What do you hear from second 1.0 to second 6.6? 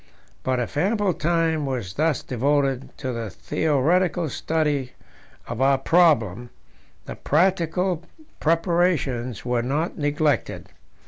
time was thus devoted to the theoretical study of our problem,